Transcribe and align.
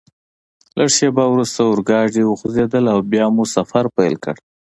لږ 0.77 0.89
شیبه 0.97 1.23
وروسته 1.29 1.59
اورګاډي 1.63 2.23
وخوځېدل 2.25 2.85
او 2.93 2.99
بیا 3.11 3.25
مو 3.35 3.43
سفر 3.55 3.83
پیل 3.95 4.13
کړ. 4.23 4.35